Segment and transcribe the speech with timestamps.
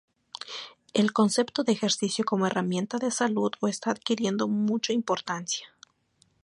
[0.95, 5.67] El concepto de ejercicio como herramienta de salud o está adquiriendo mucha importancia.